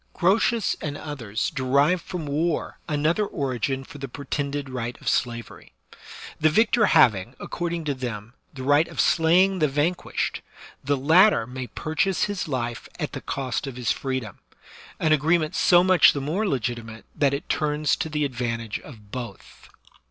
[0.15, 5.73] Grotius and others derive from war another origin for the pretended right of slavery.
[6.39, 10.41] The victor having, accord ing to them, the right of slaying the vanquished,
[10.83, 14.39] the latter may purchase his life at the cost of his freedom;
[14.99, 19.69] an agreement so much the more legitimate that it turns to the advantage of both.